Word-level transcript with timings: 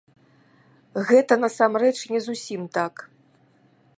Гэта 1.09 1.33
насамрэч 1.43 1.93
не 2.15 2.19
зусім 2.29 2.61
так. 2.81 2.93